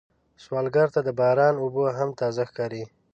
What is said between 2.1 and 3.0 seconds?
تازه ښکاري